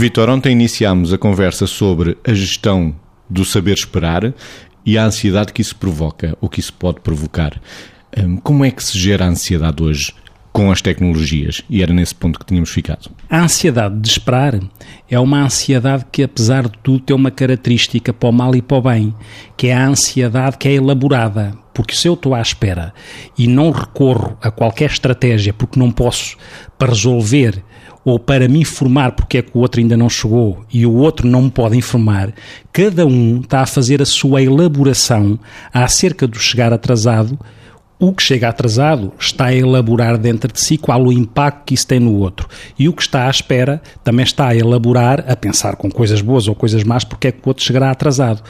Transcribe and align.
Vitor, 0.00 0.30
ontem 0.30 0.52
iniciámos 0.52 1.12
a 1.12 1.18
conversa 1.18 1.66
sobre 1.66 2.16
a 2.26 2.32
gestão 2.32 2.96
do 3.28 3.44
saber 3.44 3.74
esperar 3.74 4.32
e 4.84 4.96
a 4.96 5.04
ansiedade 5.04 5.52
que 5.52 5.60
isso 5.60 5.76
provoca, 5.76 6.34
ou 6.40 6.48
que 6.48 6.58
isso 6.58 6.72
pode 6.72 7.00
provocar. 7.00 7.60
Hum, 8.16 8.38
como 8.38 8.64
é 8.64 8.70
que 8.70 8.82
se 8.82 8.98
gera 8.98 9.26
a 9.26 9.28
ansiedade 9.28 9.82
hoje? 9.82 10.14
com 10.52 10.72
as 10.72 10.82
tecnologias 10.82 11.62
e 11.70 11.80
era 11.80 11.92
nesse 11.92 12.12
ponto 12.12 12.38
que 12.38 12.44
tínhamos 12.44 12.70
ficado. 12.70 13.08
A 13.28 13.40
ansiedade 13.40 14.00
de 14.00 14.08
esperar 14.08 14.58
é 15.08 15.18
uma 15.20 15.44
ansiedade 15.44 16.04
que, 16.10 16.24
apesar 16.24 16.64
de 16.64 16.76
tudo, 16.82 16.98
tem 16.98 17.14
uma 17.14 17.30
característica 17.30 18.12
para 18.12 18.28
o 18.28 18.32
mal 18.32 18.56
e 18.56 18.60
para 18.60 18.76
o 18.78 18.82
bem, 18.82 19.14
que 19.56 19.68
é 19.68 19.74
a 19.74 19.86
ansiedade 19.86 20.58
que 20.58 20.66
é 20.66 20.72
elaborada. 20.72 21.56
Porque 21.72 21.94
se 21.94 22.08
eu 22.08 22.14
estou 22.14 22.34
à 22.34 22.40
espera 22.40 22.92
e 23.38 23.46
não 23.46 23.70
recorro 23.70 24.36
a 24.42 24.50
qualquer 24.50 24.90
estratégia 24.90 25.52
porque 25.52 25.78
não 25.78 25.92
posso 25.92 26.36
para 26.76 26.88
resolver 26.88 27.62
ou 28.04 28.18
para 28.18 28.48
me 28.48 28.60
informar 28.60 29.12
porque 29.12 29.38
é 29.38 29.42
que 29.42 29.50
o 29.54 29.60
outro 29.60 29.80
ainda 29.80 29.96
não 29.96 30.08
chegou 30.08 30.64
e 30.72 30.86
o 30.86 30.94
outro 30.94 31.26
não 31.26 31.42
me 31.42 31.50
pode 31.50 31.76
informar, 31.76 32.32
cada 32.72 33.06
um 33.06 33.40
está 33.40 33.60
a 33.60 33.66
fazer 33.66 34.00
a 34.00 34.06
sua 34.06 34.42
elaboração 34.42 35.38
acerca 35.72 36.26
do 36.26 36.38
chegar 36.38 36.72
atrasado 36.72 37.38
o 38.00 38.14
que 38.14 38.22
chega 38.22 38.48
atrasado 38.48 39.12
está 39.20 39.46
a 39.46 39.54
elaborar 39.54 40.16
dentro 40.16 40.50
de 40.50 40.58
si 40.58 40.78
qual 40.78 41.04
o 41.04 41.12
impacto 41.12 41.66
que 41.66 41.74
isso 41.74 41.86
tem 41.86 42.00
no 42.00 42.14
outro. 42.14 42.48
E 42.78 42.88
o 42.88 42.94
que 42.94 43.02
está 43.02 43.26
à 43.26 43.30
espera 43.30 43.82
também 44.02 44.24
está 44.24 44.48
a 44.48 44.56
elaborar, 44.56 45.22
a 45.28 45.36
pensar 45.36 45.76
com 45.76 45.90
coisas 45.90 46.22
boas 46.22 46.48
ou 46.48 46.54
coisas 46.54 46.82
más, 46.82 47.04
porque 47.04 47.28
é 47.28 47.32
que 47.32 47.40
o 47.44 47.48
outro 47.48 47.62
chegará 47.62 47.90
atrasado. 47.90 48.42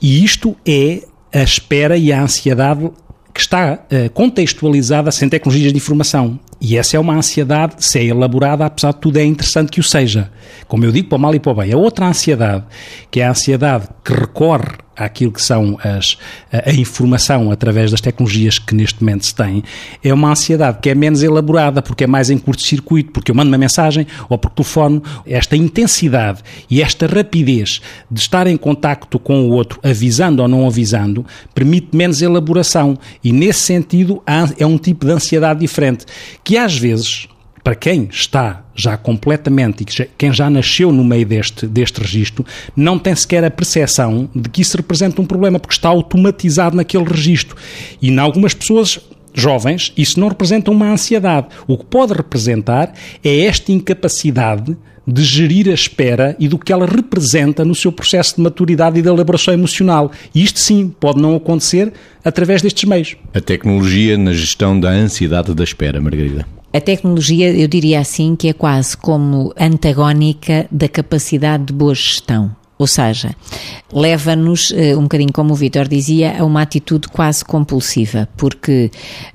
E 0.00 0.24
isto 0.24 0.56
é 0.66 1.02
a 1.32 1.42
espera 1.42 1.98
e 1.98 2.10
a 2.10 2.22
ansiedade 2.22 2.90
que 3.34 3.40
está 3.40 3.74
uh, 3.74 4.10
contextualizada 4.14 5.10
sem 5.10 5.28
tecnologias 5.28 5.70
de 5.70 5.76
informação. 5.76 6.40
E 6.60 6.76
essa 6.76 6.96
é 6.96 7.00
uma 7.00 7.14
ansiedade, 7.14 7.76
se 7.78 7.98
é 7.98 8.04
elaborada, 8.04 8.66
apesar 8.66 8.92
de 8.92 8.98
tudo, 8.98 9.16
é 9.18 9.24
interessante 9.24 9.70
que 9.70 9.80
o 9.80 9.84
seja. 9.84 10.30
Como 10.66 10.84
eu 10.84 10.90
digo, 10.90 11.08
para 11.08 11.16
o 11.16 11.20
mal 11.20 11.34
e 11.34 11.38
para 11.38 11.52
o 11.52 11.54
bem. 11.54 11.72
A 11.72 11.76
outra 11.76 12.06
ansiedade, 12.06 12.64
que 13.10 13.20
é 13.20 13.26
a 13.26 13.30
ansiedade 13.30 13.88
que 14.04 14.12
recorre 14.12 14.68
àquilo 14.98 15.32
que 15.32 15.42
são 15.42 15.78
as, 15.82 16.18
a, 16.52 16.70
a, 16.70 16.72
informação 16.72 17.50
através 17.50 17.90
das 17.90 18.00
tecnologias 18.00 18.58
que 18.58 18.74
neste 18.74 19.02
momento 19.02 19.24
se 19.24 19.34
tem, 19.34 19.62
é 20.02 20.12
uma 20.12 20.30
ansiedade 20.30 20.78
que 20.82 20.90
é 20.90 20.94
menos 20.94 21.22
elaborada, 21.22 21.80
porque 21.80 22.04
é 22.04 22.06
mais 22.06 22.30
em 22.30 22.38
curto-circuito, 22.38 23.12
porque 23.12 23.30
eu 23.30 23.34
mando 23.34 23.50
uma 23.50 23.58
mensagem 23.58 24.06
ou 24.28 24.36
por 24.36 24.50
telefone. 24.50 25.00
Esta 25.26 25.56
intensidade 25.56 26.42
e 26.68 26.82
esta 26.82 27.06
rapidez 27.06 27.80
de 28.10 28.20
estar 28.20 28.46
em 28.46 28.56
contacto 28.56 29.18
com 29.18 29.42
o 29.42 29.50
outro, 29.50 29.80
avisando 29.82 30.42
ou 30.42 30.48
não 30.48 30.66
avisando, 30.66 31.24
permite 31.54 31.96
menos 31.96 32.20
elaboração. 32.22 32.98
E 33.22 33.32
nesse 33.32 33.60
sentido 33.60 34.22
é 34.58 34.66
um 34.66 34.78
tipo 34.78 35.06
de 35.06 35.12
ansiedade 35.12 35.60
diferente, 35.60 36.04
que 36.42 36.56
às 36.56 36.76
vezes 36.76 37.28
para 37.62 37.74
quem 37.74 38.08
está 38.10 38.64
já 38.74 38.96
completamente 38.96 39.82
e 39.82 40.06
quem 40.16 40.32
já 40.32 40.48
nasceu 40.48 40.92
no 40.92 41.04
meio 41.04 41.26
deste, 41.26 41.66
deste 41.66 42.00
registro, 42.00 42.46
não 42.76 42.98
tem 42.98 43.14
sequer 43.14 43.44
a 43.44 43.50
percepção 43.50 44.28
de 44.34 44.48
que 44.48 44.62
isso 44.62 44.76
representa 44.76 45.20
um 45.20 45.26
problema, 45.26 45.58
porque 45.58 45.74
está 45.74 45.88
automatizado 45.88 46.76
naquele 46.76 47.04
registro. 47.04 47.56
E 48.00 48.08
em 48.08 48.18
algumas 48.18 48.54
pessoas 48.54 49.00
jovens, 49.34 49.92
isso 49.96 50.18
não 50.18 50.28
representa 50.28 50.70
uma 50.70 50.90
ansiedade. 50.90 51.48
O 51.66 51.76
que 51.76 51.84
pode 51.84 52.12
representar 52.12 52.92
é 53.22 53.40
esta 53.40 53.72
incapacidade 53.72 54.76
de 55.06 55.24
gerir 55.24 55.68
a 55.70 55.72
espera 55.72 56.36
e 56.38 56.46
do 56.46 56.58
que 56.58 56.70
ela 56.70 56.84
representa 56.84 57.64
no 57.64 57.74
seu 57.74 57.90
processo 57.90 58.36
de 58.36 58.42
maturidade 58.42 58.98
e 58.98 59.02
de 59.02 59.08
elaboração 59.08 59.54
emocional. 59.54 60.12
E 60.34 60.44
isto 60.44 60.60
sim 60.60 60.94
pode 61.00 61.20
não 61.20 61.34
acontecer 61.34 61.92
através 62.22 62.60
destes 62.60 62.84
meios. 62.84 63.16
A 63.32 63.40
tecnologia 63.40 64.18
na 64.18 64.34
gestão 64.34 64.78
da 64.78 64.90
ansiedade 64.90 65.54
da 65.54 65.64
espera, 65.64 65.98
Margarida. 65.98 66.57
A 66.72 66.80
tecnologia, 66.80 67.50
eu 67.50 67.66
diria 67.66 68.00
assim, 68.00 68.36
que 68.36 68.48
é 68.48 68.52
quase 68.52 68.96
como 68.96 69.54
antagónica 69.58 70.66
da 70.70 70.88
capacidade 70.88 71.64
de 71.64 71.72
boa 71.72 71.94
gestão. 71.94 72.54
Ou 72.78 72.86
seja, 72.86 73.34
leva-nos, 73.92 74.72
eh, 74.72 74.96
um 74.96 75.02
bocadinho 75.02 75.32
como 75.32 75.52
o 75.52 75.56
Vitor 75.56 75.88
dizia, 75.88 76.40
a 76.40 76.44
uma 76.44 76.62
atitude 76.62 77.08
quase 77.08 77.44
compulsiva, 77.44 78.28
porque 78.36 78.90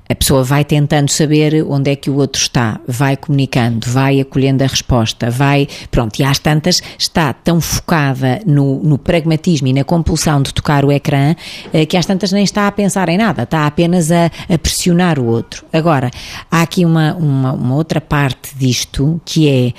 a 0.08 0.14
pessoa 0.14 0.42
vai 0.42 0.64
tentando 0.64 1.10
saber 1.10 1.62
onde 1.68 1.90
é 1.90 1.96
que 1.96 2.08
o 2.08 2.16
outro 2.16 2.40
está, 2.40 2.80
vai 2.88 3.16
comunicando, 3.16 3.86
vai 3.90 4.20
acolhendo 4.20 4.64
a 4.64 4.66
resposta, 4.66 5.30
vai. 5.30 5.68
Pronto, 5.90 6.18
e 6.18 6.24
às 6.24 6.38
tantas 6.38 6.82
está 6.98 7.32
tão 7.32 7.60
focada 7.60 8.40
no, 8.46 8.82
no 8.82 8.96
pragmatismo 8.96 9.68
e 9.68 9.72
na 9.72 9.84
compulsão 9.84 10.40
de 10.40 10.54
tocar 10.54 10.84
o 10.84 10.90
ecrã 10.90 11.34
eh, 11.72 11.84
que 11.84 11.98
às 11.98 12.06
tantas 12.06 12.32
nem 12.32 12.44
está 12.44 12.66
a 12.66 12.72
pensar 12.72 13.10
em 13.10 13.18
nada, 13.18 13.42
está 13.42 13.66
apenas 13.66 14.10
a, 14.10 14.30
a 14.48 14.56
pressionar 14.56 15.18
o 15.18 15.26
outro. 15.26 15.66
Agora, 15.70 16.10
há 16.50 16.62
aqui 16.62 16.84
uma, 16.84 17.14
uma, 17.14 17.52
uma 17.52 17.74
outra 17.74 18.00
parte 18.00 18.56
disto 18.56 19.20
que 19.24 19.48
é 19.48 19.72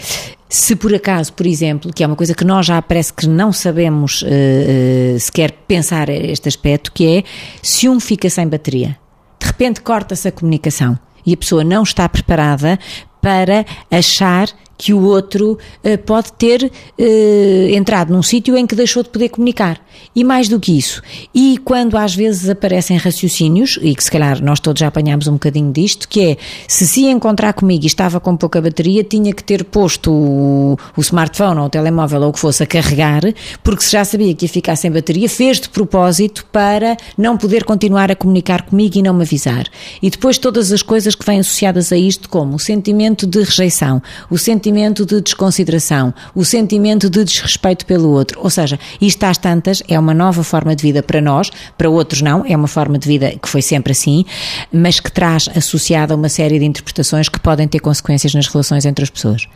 se 0.56 0.74
por 0.74 0.96
acaso, 0.96 1.34
por 1.34 1.46
exemplo, 1.46 1.92
que 1.94 2.02
é 2.02 2.08
uma 2.08 2.16
coisa 2.16 2.34
que 2.34 2.46
nós 2.46 2.66
já 2.66 2.82
parece 2.82 3.12
que 3.12 3.28
não 3.28 3.52
sabemos 3.52 4.22
uh, 4.22 4.26
uh, 4.26 5.20
sequer 5.20 5.52
pensar 5.68 6.08
este 6.08 6.48
aspecto, 6.48 6.94
que 6.94 7.18
é 7.18 7.24
se 7.62 7.90
um 7.90 8.00
fica 8.00 8.30
sem 8.30 8.48
bateria, 8.48 8.98
de 9.38 9.48
repente 9.48 9.82
corta-se 9.82 10.30
a 10.30 10.32
comunicação 10.32 10.98
e 11.26 11.34
a 11.34 11.38
pessoa 11.38 11.62
não 11.62 11.84
está 11.84 12.08
preparada 12.08 12.80
para 13.22 13.66
achar 13.92 14.48
que 14.78 14.94
o 14.94 15.02
outro 15.04 15.58
uh, 15.84 15.98
pode 16.06 16.34
ter 16.34 16.64
uh, 16.64 17.68
entrado 17.70 18.14
num 18.14 18.24
sítio 18.24 18.58
em 18.58 18.66
que 18.66 18.76
deixou 18.76 19.04
de 19.04 19.10
poder 19.10 19.30
comunicar. 19.30 19.80
E 20.14 20.24
mais 20.24 20.50
do 20.50 20.60
que 20.60 20.78
isso, 20.78 21.02
e 21.34 21.58
quando 21.64 21.98
às 21.98 22.14
vezes 22.14 22.50
aparecem 22.50 22.98
raciocínios, 22.98 23.80
e 23.82 23.96
que 23.96 24.04
se 24.04 24.12
calhar 24.12 24.44
nós 24.44 24.60
todos 24.60 24.80
já 24.80 24.88
apanhámos 24.88 25.28
um 25.28 25.34
bocadinho 25.34 25.72
disto, 25.72 26.08
que 26.08 26.32
é, 26.32 26.38
se 26.68 26.86
se 26.88 27.06
encontrar 27.06 27.54
comigo 27.54 27.84
e 27.84 27.88
estava 27.88 28.20
com 28.20 28.36
pouca 28.36 28.62
bateria, 28.62 29.04
tinha 29.04 29.34
que 29.34 29.44
ter 29.44 29.64
posto 29.64 30.12
o, 30.12 30.78
o 30.96 31.02
smartphone 31.02 31.60
ou 31.60 31.66
o 31.66 31.70
telemóvel 31.70 32.22
ou 32.22 32.30
o 32.30 32.34
que 32.34 32.40
fosse 32.40 32.64
a 32.64 32.66
carregar, 32.66 33.22
porque 33.64 33.84
se 33.84 33.92
já 33.92 34.04
sabia 34.04 34.34
que 34.34 34.46
ia 34.46 34.50
ficar 34.50 34.76
sem 34.76 34.92
bateria, 34.92 35.30
fez 35.30 35.60
de 35.60 35.70
propósito 35.70 36.46
para 36.52 36.98
não 37.18 37.38
poder 37.38 37.64
continuar 37.64 38.12
a 38.12 38.16
comunicar 38.16 38.64
comigo 38.64 38.98
e 38.98 39.02
não 39.02 39.14
me 39.14 39.24
avisar. 39.24 39.66
E 40.02 40.10
depois 40.10 40.38
todas 40.38 40.72
as 40.72 40.82
coisas 40.82 41.16
que 41.16 41.26
vêm 41.26 41.40
associadas 41.40 41.92
a 41.92 41.98
isto, 41.98 42.30
como 42.30 42.56
o 42.56 42.60
sentimento 42.60 43.26
de 43.26 43.40
rejeição, 43.40 44.02
o 44.30 44.38
sentimento 44.66 45.06
de 45.06 45.22
desconsideração, 45.22 46.12
o 46.34 46.44
sentimento 46.44 47.08
de 47.08 47.24
desrespeito 47.24 47.86
pelo 47.86 48.10
outro, 48.10 48.40
ou 48.42 48.50
seja, 48.50 48.80
isto 49.00 49.24
às 49.24 49.38
tantas 49.38 49.84
é 49.88 50.00
uma 50.00 50.12
nova 50.12 50.44
forma 50.44 50.76
de 50.76 50.82
vida 50.82 51.04
para 51.04 51.22
nós, 51.22 51.52
para 51.78 51.88
outros 51.88 52.24
não, 52.24 52.44
é 52.48 52.58
uma 52.58 52.68
forma 52.68 52.98
de 52.98 53.08
vida 53.08 53.36
que 53.40 53.48
foi 53.48 53.62
sempre 53.62 53.92
assim, 53.92 54.26
mas 54.74 55.00
que 55.00 55.12
traz 55.12 55.48
associada 55.56 56.16
uma 56.16 56.30
série 56.30 56.58
de 56.58 56.66
interpretações 56.66 57.30
que 57.30 57.40
podem 57.40 57.68
ter 57.68 57.80
consequências 57.80 58.34
nas 58.34 58.48
relações 58.48 58.86
entre 58.86 59.04
as 59.04 59.10
pessoas. 59.12 59.48